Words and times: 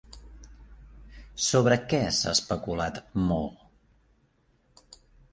Sobre 1.47 1.75
què 1.91 1.99
s'ha 2.19 2.33
especulat 2.39 2.97
molt? 3.33 4.97